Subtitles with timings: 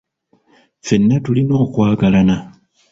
[0.85, 2.35] Ffenna tulina okwagalana.